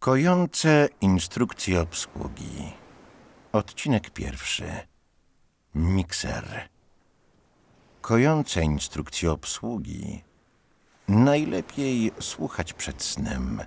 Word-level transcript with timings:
Kojące 0.00 0.88
instrukcje 1.00 1.80
obsługi. 1.80 2.72
Odcinek 3.52 4.10
pierwszy. 4.10 4.64
Mikser. 5.74 6.68
Kojące 8.00 8.62
instrukcje 8.62 9.32
obsługi. 9.32 10.22
Najlepiej 11.08 12.12
słuchać 12.20 12.72
przed 12.72 13.02
snem. 13.02 13.60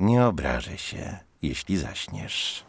Nie 0.00 0.26
obrażę 0.26 0.78
się, 0.78 1.18
jeśli 1.42 1.78
zaśniesz. 1.78 2.64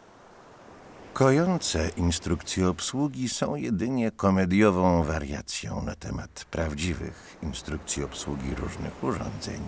Kojące 1.14 1.90
instrukcje 1.98 2.68
obsługi 2.68 3.30
są 3.30 3.56
jedynie 3.56 4.12
komediową 4.12 5.04
wariacją 5.04 5.82
na 5.82 5.96
temat 5.96 6.46
prawdziwych 6.52 7.38
instrukcji 7.44 8.04
obsługi 8.04 8.56
różnych 8.56 9.04
urządzeń. 9.04 9.62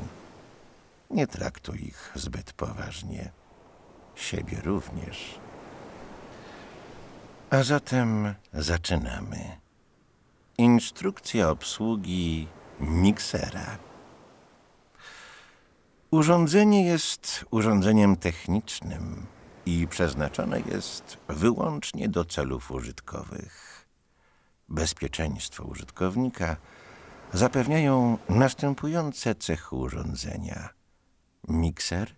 Nie 1.09 1.27
traktuj 1.27 1.87
ich 1.87 2.11
zbyt 2.15 2.53
poważnie. 2.53 3.31
Siebie 4.15 4.61
również. 4.63 5.39
A 7.49 7.63
zatem 7.63 8.35
zaczynamy. 8.53 9.57
Instrukcja 10.57 11.49
obsługi 11.49 12.47
miksera. 12.79 13.77
Urządzenie 16.11 16.85
jest 16.85 17.45
urządzeniem 17.51 18.15
technicznym 18.15 19.25
i 19.65 19.87
przeznaczone 19.87 20.59
jest 20.59 21.17
wyłącznie 21.27 22.09
do 22.09 22.25
celów 22.25 22.71
użytkowych. 22.71 23.85
Bezpieczeństwo 24.69 25.63
użytkownika 25.63 26.57
zapewniają 27.33 28.17
następujące 28.29 29.35
cechy 29.35 29.75
urządzenia. 29.75 30.74
Mikser 31.47 32.15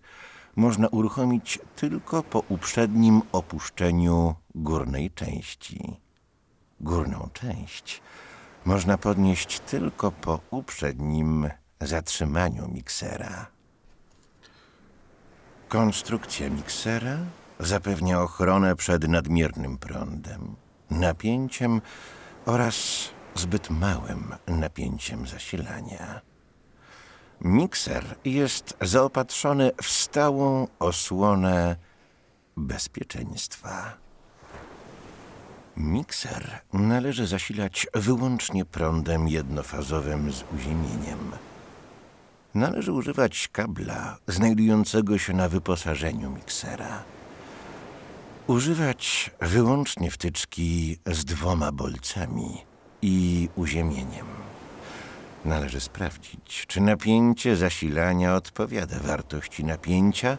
można 0.56 0.88
uruchomić 0.88 1.60
tylko 1.76 2.24
po 2.24 2.40
uprzednim 2.40 3.22
opuszczeniu 3.32 4.36
górnej 4.56 5.12
części. 5.12 5.96
Górną 6.80 7.30
część 7.34 8.02
można 8.66 8.98
podnieść 8.98 9.60
tylko 9.60 10.12
po 10.12 10.40
uprzednim 10.52 11.50
zatrzymaniu 11.82 12.68
miksera. 12.68 13.48
Konstrukcja 15.68 16.50
miksera 16.50 17.18
zapewnia 17.60 18.22
ochronę 18.22 18.76
przed 18.76 19.08
nadmiernym 19.08 19.78
prądem, 19.78 20.56
napięciem 20.90 21.82
oraz 22.46 23.10
zbyt 23.36 23.70
małym 23.70 24.36
napięciem 24.48 25.28
zasilania. 25.28 26.22
Mikser 27.42 28.16
jest 28.26 28.78
zaopatrzony 28.82 29.72
w 29.82 29.88
stałą 29.88 30.68
osłonę 30.80 31.76
bezpieczeństwa. 32.58 33.94
Mikser 35.78 36.62
należy 36.74 37.28
zasilać 37.28 37.88
wyłącznie 37.94 38.66
prądem 38.66 39.28
jednofazowym 39.28 40.32
z 40.32 40.44
uziemieniem. 40.56 41.32
Należy 42.54 42.92
używać 42.92 43.48
kabla 43.52 44.18
znajdującego 44.28 45.18
się 45.18 45.34
na 45.34 45.50
wyposażeniu 45.50 46.32
miksera. 46.32 47.04
Używać 48.48 49.32
wyłącznie 49.42 50.12
wtyczki 50.12 50.98
z 51.06 51.26
dwoma 51.26 51.72
bolcami 51.72 52.66
i 53.02 53.50
uziemieniem. 53.56 54.26
Należy 55.46 55.82
sprawdzić, 55.82 56.66
czy 56.68 56.82
napięcie 56.82 57.56
zasilania 57.56 58.36
odpowiada 58.36 59.00
wartości 59.00 59.64
napięcia 59.64 60.38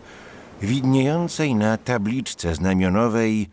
widniejącej 0.63 1.55
na 1.55 1.77
tabliczce 1.77 2.55
znamionowej 2.55 3.49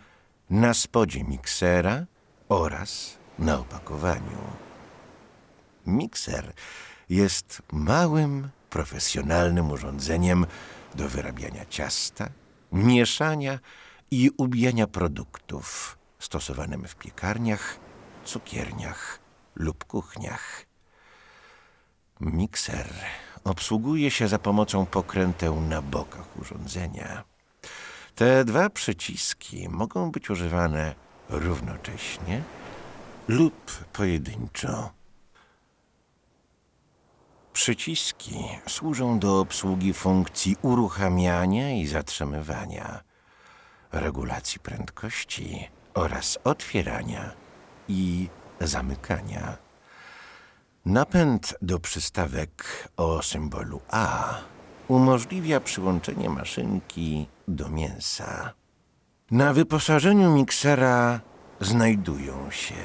na 0.49 0.73
spodzie 0.73 1.23
miksera 1.23 2.05
oraz 2.49 3.17
na 3.39 3.59
opakowaniu. 3.59 4.38
Mikser 5.85 6.53
jest 7.09 7.62
małym, 7.72 8.50
profesjonalnym 8.69 9.72
urządzeniem 9.72 10.45
do 10.95 11.09
wyrabiania 11.09 11.66
ciasta, 11.66 12.29
mieszania 12.72 13.59
i 14.12 14.31
ubijania 14.38 14.88
produktów 14.88 15.97
stosowanym 16.19 16.88
w 16.88 16.95
piekarniach, 16.95 17.79
cukierniach 18.25 19.19
lub 19.56 19.85
kuchniach. 19.85 20.66
Mikser 22.25 22.94
obsługuje 23.44 24.12
się 24.12 24.28
za 24.28 24.40
pomocą 24.40 24.86
pokręteł 24.86 25.62
na 25.62 25.81
bokach 25.81 26.38
urządzenia. 26.41 27.24
Te 28.16 28.46
dwa 28.46 28.69
przyciski 28.69 29.69
mogą 29.69 30.12
być 30.12 30.30
używane 30.30 30.96
równocześnie 31.30 32.44
lub 33.28 33.72
pojedynczo. 33.94 34.90
Przyciski 37.53 38.36
służą 38.68 39.19
do 39.19 39.40
obsługi 39.40 39.94
funkcji 39.94 40.57
uruchamiania 40.62 41.72
i 41.72 41.88
zatrzymywania, 41.88 43.03
regulacji 43.92 44.59
prędkości 44.59 45.69
oraz 45.94 46.38
otwierania 46.44 47.31
i 47.88 48.30
zamykania. 48.59 49.64
Napęd 50.85 51.56
do 51.62 51.79
przystawek 51.79 52.90
o 52.97 53.23
symbolu 53.23 53.81
A 53.90 54.35
umożliwia 54.88 55.59
przyłączenie 55.59 56.29
maszynki 56.29 57.28
do 57.47 57.69
mięsa. 57.69 58.53
Na 59.31 59.53
wyposażeniu 59.53 60.31
miksera 60.31 61.19
znajdują 61.62 62.51
się 62.51 62.75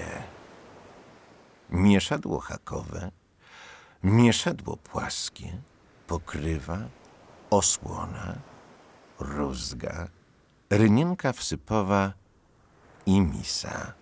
mieszadło 1.70 2.40
hakowe, 2.40 3.10
mieszadło 4.02 4.76
płaskie, 4.76 5.62
pokrywa, 6.06 6.78
osłona, 7.50 8.34
rózga, 9.18 10.08
rynienka 10.70 11.32
wsypowa 11.32 12.12
i 13.06 13.20
misa. 13.20 13.92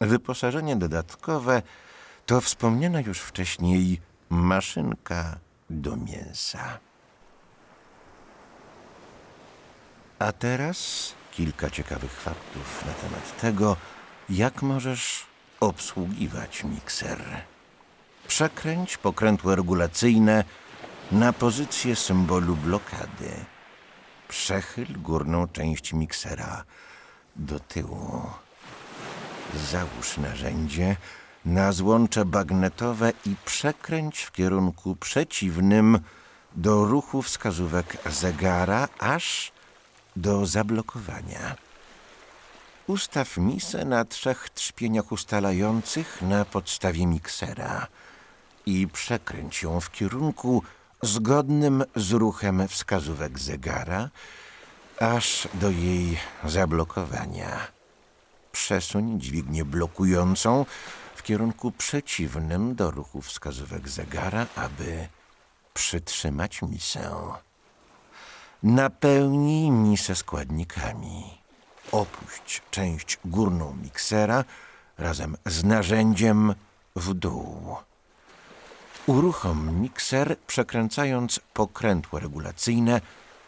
Wyposażenie 0.00 0.76
dodatkowe 0.76 1.62
to 2.28 2.40
wspomniana 2.40 3.00
już 3.00 3.18
wcześniej 3.18 4.00
maszynka 4.30 5.38
do 5.70 5.96
mięsa. 5.96 6.78
A 10.18 10.32
teraz 10.32 11.12
kilka 11.32 11.70
ciekawych 11.70 12.12
faktów 12.12 12.84
na 12.86 12.92
temat 12.92 13.40
tego, 13.40 13.76
jak 14.28 14.62
możesz 14.62 15.26
obsługiwać 15.60 16.64
mikser. 16.64 17.22
Przekręć 18.26 18.96
pokrętło 18.96 19.54
regulacyjne 19.54 20.44
na 21.12 21.32
pozycję 21.32 21.96
symbolu 21.96 22.56
blokady. 22.56 23.30
Przechyl 24.28 25.02
górną 25.02 25.48
część 25.48 25.92
miksera 25.92 26.64
do 27.36 27.60
tyłu. 27.60 28.22
Załóż 29.54 30.16
narzędzie 30.16 30.96
na 31.44 31.72
złącze 31.72 32.24
bagnetowe 32.24 33.12
i 33.26 33.34
przekręć 33.44 34.20
w 34.20 34.32
kierunku 34.32 34.96
przeciwnym 34.96 35.98
do 36.56 36.84
ruchu 36.84 37.22
wskazówek 37.22 37.96
zegara, 38.10 38.88
aż 38.98 39.52
do 40.16 40.46
zablokowania. 40.46 41.56
Ustaw 42.86 43.36
misę 43.36 43.84
na 43.84 44.04
trzech 44.04 44.50
trzpieniach 44.50 45.12
ustalających 45.12 46.22
na 46.22 46.44
podstawie 46.44 47.06
miksera 47.06 47.86
i 48.66 48.88
przekręć 48.88 49.62
ją 49.62 49.80
w 49.80 49.90
kierunku 49.90 50.62
zgodnym 51.02 51.84
z 51.96 52.12
ruchem 52.12 52.68
wskazówek 52.68 53.38
zegara, 53.38 54.10
aż 55.00 55.48
do 55.54 55.70
jej 55.70 56.18
zablokowania. 56.44 57.77
Przesuń 58.52 59.20
dźwignię 59.20 59.64
blokującą 59.64 60.66
w 61.16 61.22
kierunku 61.22 61.72
przeciwnym 61.72 62.74
do 62.74 62.90
ruchu 62.90 63.22
wskazówek 63.22 63.88
zegara, 63.88 64.46
aby 64.56 65.08
przytrzymać 65.74 66.62
misę. 66.62 67.10
Napełnij 68.62 69.70
misę 69.70 70.14
składnikami. 70.14 71.38
Opuść 71.92 72.62
część 72.70 73.18
górną 73.24 73.76
miksera 73.82 74.44
razem 74.98 75.36
z 75.46 75.64
narzędziem 75.64 76.54
w 76.96 77.14
dół. 77.14 77.76
Uruchom 79.06 79.80
mikser 79.80 80.36
przekręcając 80.46 81.40
pokrętło 81.54 82.18
regulacyjne 82.18 83.00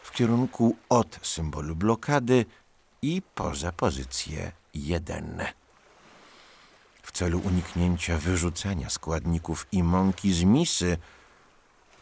w 0.03 0.11
kierunku 0.11 0.76
od 0.88 1.19
symbolu 1.23 1.76
blokady 1.76 2.44
i 3.03 3.23
poza 3.35 3.73
pozycję 3.73 4.53
1. 4.75 5.46
W 7.02 7.12
celu 7.12 7.40
uniknięcia 7.40 8.19
wyrzucania 8.19 8.90
składników 8.90 9.67
i 9.72 9.82
mąki 9.82 10.32
z 10.32 10.44
misy 10.44 10.96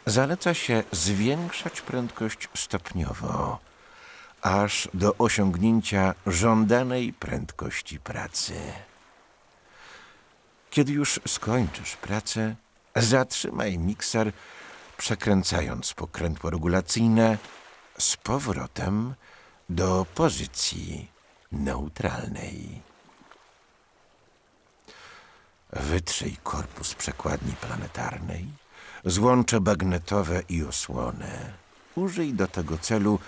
zaleca 0.07 0.55
się 0.55 0.83
zwiększać 0.93 1.81
prędkość 1.81 2.49
stopniowo, 2.55 3.59
aż 4.43 4.89
do 4.95 5.17
osiągnięcia 5.17 6.15
żądanej 6.27 7.13
prędkości 7.13 8.01
pracy. 8.01 8.55
Kiedy 10.71 10.93
już 10.93 11.21
skończysz 11.27 11.97
pracę, 11.97 12.55
zatrzymaj 12.97 13.79
mikser, 13.79 14.33
przekręcając 14.97 15.95
pokrętło 15.95 16.51
regulacyjne 16.51 17.39
z 17.99 18.17
powrotem 18.17 19.15
do 19.69 20.07
pozycji 20.15 21.18
neutralnej. 21.53 22.83
Wytrzyj 25.73 26.37
korpus 26.43 26.95
przekładni 26.95 27.53
planetarnej, 27.53 28.47
złącze 29.05 29.61
bagnetowe 29.61 30.43
i 30.49 30.65
osłonę. 30.65 31.53
Użyj 31.95 32.35
do 32.35 32.47
tego 32.47 32.79
celu 32.79 33.19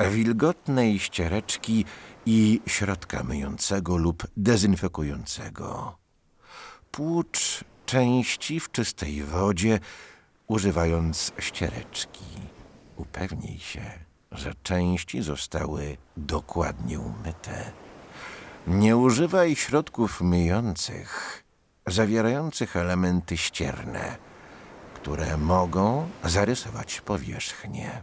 wilgotnej 0.00 0.98
ściereczki 0.98 1.84
i 2.26 2.60
środka 2.66 3.22
myjącego 3.22 3.96
lub 3.96 4.26
dezynfekującego. 4.36 5.96
Płucz 6.90 7.64
części 7.86 8.60
w 8.60 8.70
czystej 8.70 9.22
wodzie, 9.22 9.78
używając 10.46 11.32
ściereczki. 11.38 12.24
Upewnij 12.96 13.58
się, 13.58 14.09
że 14.32 14.52
części 14.62 15.22
zostały 15.22 15.96
dokładnie 16.16 17.00
umyte. 17.00 17.72
Nie 18.66 18.96
używaj 18.96 19.56
środków 19.56 20.20
myjących 20.20 21.44
zawierających 21.86 22.76
elementy 22.76 23.36
ścierne, 23.36 24.16
które 24.94 25.36
mogą 25.36 26.08
zarysować 26.24 27.00
powierzchnię. 27.00 28.02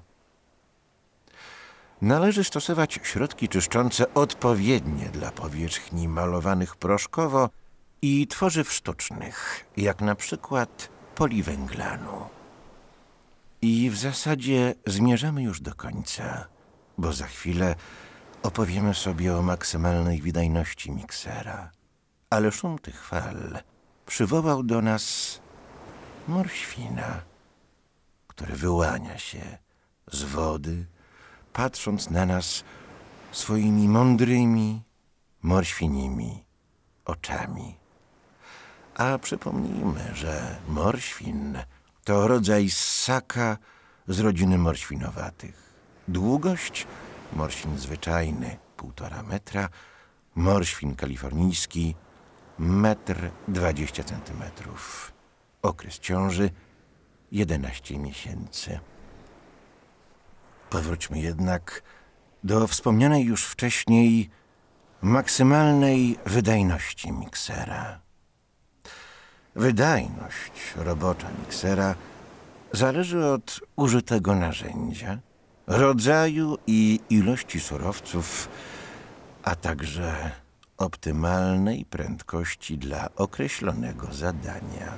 Należy 2.02 2.44
stosować 2.44 3.00
środki 3.04 3.50
czyszczące 3.50 4.14
odpowiednie 4.14 5.06
dla 5.06 5.32
powierzchni 5.32 6.08
malowanych 6.08 6.76
proszkowo 6.76 7.50
i 8.02 8.28
tworzyw 8.28 8.74
sztucznych, 8.74 9.66
jak 9.78 10.02
na 10.02 10.16
przykład 10.16 10.90
poliwęglanu. 11.16 12.37
I 13.62 13.90
w 13.90 13.98
zasadzie 13.98 14.76
zmierzamy 14.86 15.44
już 15.44 15.62
do 15.62 15.76
końca, 15.76 16.48
bo 16.98 17.14
za 17.14 17.28
chwilę 17.28 17.76
opowiemy 18.44 18.94
sobie 18.94 19.38
o 19.38 19.42
maksymalnej 19.42 20.22
wydajności 20.22 20.92
miksera. 20.92 21.72
Ale 22.30 22.52
szum 22.52 22.80
tych 22.80 23.06
fal 23.06 23.60
przywołał 24.06 24.64
do 24.64 24.82
nas 24.82 25.40
morświna, 26.28 27.22
który 28.28 28.56
wyłania 28.56 29.18
się 29.18 29.58
z 30.12 30.24
wody, 30.24 30.86
patrząc 31.54 32.10
na 32.10 32.26
nas 32.26 32.64
swoimi 33.32 33.88
mądrymi, 33.90 34.84
morświnimi 35.42 36.44
oczami. 37.06 37.76
A 38.96 39.18
przypomnijmy, 39.18 40.12
że 40.16 40.56
morświn 40.68 41.58
to 42.08 42.28
rodzaj 42.28 42.70
ssaka 42.70 43.58
z 44.08 44.20
rodziny 44.20 44.58
morświnowatych. 44.58 45.74
Długość 46.08 46.88
morświn 47.34 47.78
zwyczajny 47.78 48.58
półtora 48.78 49.24
metra, 49.24 49.70
morświn 50.36 50.96
kalifornijski 50.96 51.96
metr 52.60 53.30
dwadzieścia 53.48 54.04
centymetrów. 54.04 55.12
Okres 55.62 56.00
ciąży 56.00 56.50
11 57.32 58.00
miesięcy. 58.00 58.80
Powróćmy 60.70 61.20
jednak 61.20 61.84
do 62.44 62.68
wspomnianej 62.68 63.24
już 63.24 63.46
wcześniej 63.46 64.30
maksymalnej 65.02 66.20
wydajności 66.26 67.12
miksera. 67.12 68.07
Wydajność 69.58 70.74
robocza 70.76 71.28
miksera 71.40 71.96
zależy 72.72 73.26
od 73.26 73.60
użytego 73.76 74.36
narzędzia, 74.36 75.18
rodzaju 75.68 76.58
i 76.68 77.00
ilości 77.10 77.60
surowców, 77.60 78.50
a 79.44 79.56
także 79.56 80.32
optymalnej 80.78 81.86
prędkości 81.86 82.78
dla 82.78 83.10
określonego 83.16 84.08
zadania. 84.14 84.94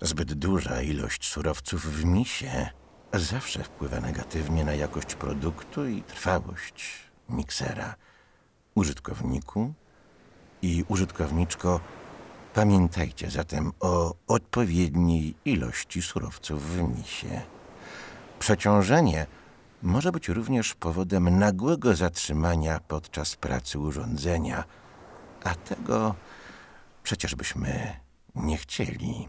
Zbyt 0.00 0.34
duża 0.34 0.82
ilość 0.82 1.28
surowców 1.28 1.86
w 1.86 2.04
misie 2.04 2.68
zawsze 3.14 3.64
wpływa 3.64 4.00
negatywnie 4.00 4.64
na 4.64 4.74
jakość 4.74 5.14
produktu 5.14 5.86
i 5.86 6.02
trwałość 6.02 6.98
miksera. 7.28 7.94
Użytkowniku 8.74 9.72
i 10.62 10.84
użytkowniczko, 10.88 11.80
pamiętajcie 12.54 13.30
zatem 13.30 13.72
o 13.80 14.14
odpowiedniej 14.26 15.34
ilości 15.44 16.02
surowców 16.02 16.62
w 16.62 16.98
misie. 16.98 17.40
Przeciążenie– 18.38 19.26
może 19.82 20.12
być 20.12 20.28
również 20.28 20.74
powodem 20.74 21.38
nagłego 21.38 21.94
zatrzymania 21.96 22.80
podczas 22.88 23.36
pracy 23.36 23.78
urządzenia, 23.78 24.64
a 25.44 25.54
tego 25.54 26.14
przecież 27.02 27.34
byśmy 27.34 27.96
nie 28.34 28.56
chcieli. 28.56 29.28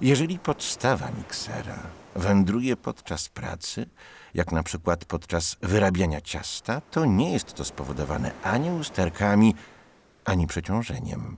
Jeżeli 0.00 0.38
podstawa 0.38 1.10
miksera 1.18 1.78
wędruje 2.16 2.76
podczas 2.76 3.28
pracy, 3.28 3.86
jak 4.34 4.52
na 4.52 4.62
przykład 4.62 5.04
podczas 5.04 5.56
wyrabiania 5.60 6.20
ciasta, 6.20 6.80
to 6.90 7.04
nie 7.04 7.32
jest 7.32 7.54
to 7.54 7.64
spowodowane 7.64 8.32
ani 8.42 8.70
usterkami, 8.70 9.54
ani 10.24 10.46
przeciążeniem. 10.46 11.36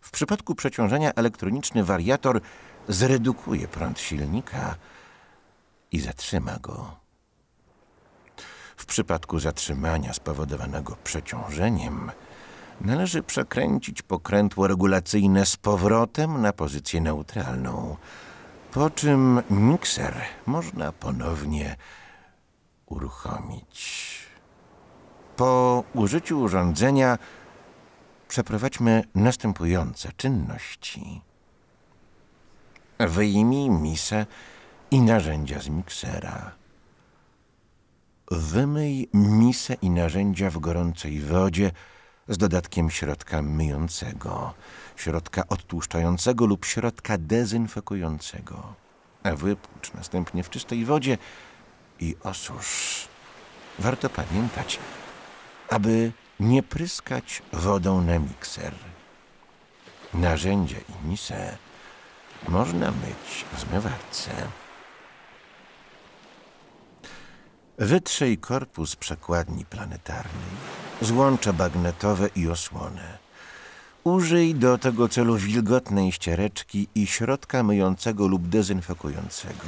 W 0.00 0.10
przypadku 0.10 0.54
przeciążenia 0.54 1.12
elektroniczny 1.12 1.84
wariator 1.84 2.40
zredukuje 2.88 3.68
prąd 3.68 4.00
silnika, 4.00 4.76
i 5.92 6.00
zatrzyma 6.00 6.58
go. 6.62 6.96
W 8.76 8.86
przypadku 8.86 9.38
zatrzymania 9.38 10.12
spowodowanego 10.12 10.96
przeciążeniem 11.04 12.10
należy 12.80 13.22
przekręcić 13.22 14.02
pokrętło 14.02 14.66
regulacyjne 14.66 15.46
z 15.46 15.56
powrotem 15.56 16.42
na 16.42 16.52
pozycję 16.52 17.00
neutralną, 17.00 17.96
po 18.72 18.90
czym 18.90 19.42
mikser 19.50 20.14
można 20.46 20.92
ponownie 20.92 21.76
uruchomić. 22.86 24.06
Po 25.36 25.84
użyciu 25.94 26.40
urządzenia 26.40 27.18
przeprowadźmy 28.28 29.04
następujące 29.14 30.12
czynności. 30.16 31.20
Wyjmij 32.98 33.70
misę 33.70 34.26
i 34.90 35.00
narzędzia 35.00 35.60
z 35.60 35.68
miksera. 35.68 36.52
Wymyj 38.30 39.08
misę 39.14 39.74
i 39.82 39.90
narzędzia 39.90 40.50
w 40.50 40.58
gorącej 40.58 41.20
wodzie 41.20 41.70
z 42.28 42.38
dodatkiem 42.38 42.90
środka 42.90 43.42
myjącego, 43.42 44.54
środka 44.96 45.48
odtłuszczającego 45.48 46.46
lub 46.46 46.64
środka 46.64 47.18
dezynfekującego. 47.18 48.74
Wypłucz 49.24 49.92
następnie 49.94 50.42
w 50.42 50.50
czystej 50.50 50.84
wodzie 50.84 51.18
i 52.00 52.16
osusz. 52.22 53.08
Warto 53.78 54.10
pamiętać, 54.10 54.78
aby 55.68 56.12
nie 56.40 56.62
pryskać 56.62 57.42
wodą 57.52 58.02
na 58.02 58.18
mikser. 58.18 58.74
Narzędzia 60.14 60.76
i 60.78 61.08
misę 61.08 61.56
można 62.48 62.90
myć 62.90 63.44
w 63.52 63.60
zmywarce. 63.60 64.30
Wytrzyj 67.78 68.38
korpus 68.38 68.96
przekładni 68.96 69.64
planetarnej, 69.64 70.50
złącze 71.02 71.52
bagnetowe 71.52 72.28
i 72.36 72.48
osłonę. 72.48 73.18
Użyj 74.04 74.54
do 74.54 74.78
tego 74.78 75.08
celu 75.08 75.36
wilgotnej 75.36 76.12
ściereczki 76.12 76.88
i 76.94 77.06
środka 77.06 77.62
myjącego 77.62 78.26
lub 78.26 78.48
dezynfekującego. 78.48 79.66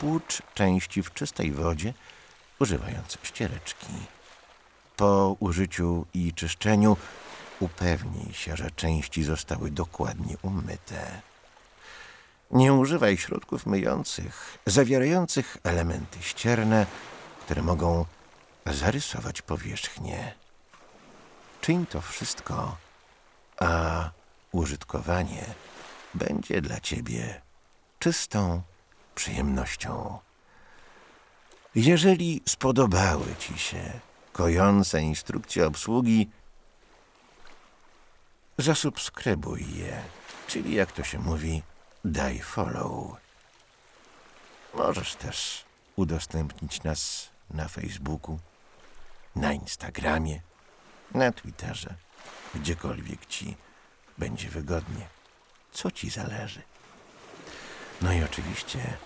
Płucz 0.00 0.42
części 0.54 1.02
w 1.02 1.14
czystej 1.14 1.52
wodzie, 1.52 1.94
używając 2.58 3.18
ściereczki. 3.22 3.86
Po 4.98 5.36
użyciu 5.40 6.06
i 6.14 6.32
czyszczeniu 6.32 6.96
upewnij 7.60 8.32
się, 8.32 8.56
że 8.56 8.70
części 8.70 9.24
zostały 9.24 9.70
dokładnie 9.70 10.36
umyte. 10.42 11.20
Nie 12.50 12.72
używaj 12.72 13.16
środków 13.16 13.66
myjących 13.66 14.58
zawierających 14.66 15.56
elementy 15.64 16.22
ścierne, 16.22 16.86
które 17.40 17.62
mogą 17.62 18.04
zarysować 18.66 19.42
powierzchnię. 19.42 20.34
Czyń 21.60 21.86
to 21.86 22.00
wszystko, 22.00 22.76
a 23.60 24.10
użytkowanie 24.52 25.44
będzie 26.14 26.60
dla 26.60 26.80
ciebie 26.80 27.40
czystą 27.98 28.62
przyjemnością. 29.14 30.18
Jeżeli 31.74 32.42
spodobały 32.46 33.26
ci 33.38 33.58
się 33.58 34.07
kojące 34.38 35.02
instrukcje 35.02 35.66
obsługi, 35.66 36.30
zasubskrybuj 38.58 39.76
je, 39.76 40.02
czyli 40.46 40.74
jak 40.74 40.92
to 40.92 41.04
się 41.04 41.18
mówi, 41.18 41.62
daj 42.04 42.40
follow. 42.40 43.16
Możesz 44.74 45.14
też 45.14 45.64
udostępnić 45.96 46.82
nas 46.82 47.28
na 47.50 47.68
Facebooku, 47.68 48.38
na 49.36 49.52
Instagramie, 49.52 50.40
na 51.14 51.32
Twitterze, 51.32 51.94
gdziekolwiek 52.54 53.26
ci 53.26 53.56
będzie 54.18 54.48
wygodnie, 54.48 55.08
co 55.72 55.90
ci 55.90 56.10
zależy. 56.10 56.62
No 58.02 58.12
i 58.12 58.22
oczywiście 58.22 58.96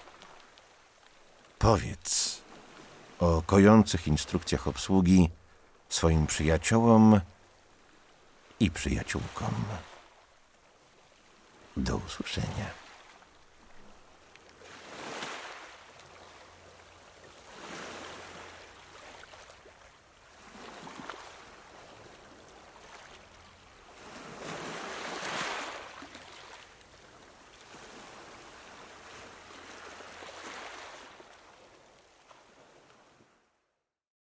powiedz 1.59 2.43
o 3.23 3.43
kojących 3.47 4.09
instrukcjach 4.09 4.69
obsługi 4.69 5.31
swoim 5.89 6.27
przyjaciołom 6.27 7.21
i 8.61 8.71
przyjaciółkom. 8.71 9.55
Do 11.77 11.97
usłyszenia. 11.97 12.82